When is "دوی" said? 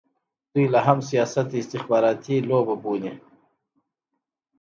0.53-0.65